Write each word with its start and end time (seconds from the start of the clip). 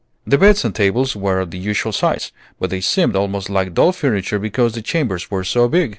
The 0.25 0.39
beds 0.39 0.65
and 0.65 0.73
tables 0.73 1.15
were 1.15 1.39
of 1.41 1.51
the 1.51 1.59
usual 1.59 1.91
size, 1.91 2.31
but 2.59 2.71
they 2.71 2.81
seemed 2.81 3.15
almost 3.15 3.51
like 3.51 3.75
doll 3.75 3.91
furniture 3.91 4.39
because 4.39 4.73
the 4.73 4.81
chambers 4.81 5.29
were 5.29 5.43
so 5.43 5.67
big. 5.67 5.89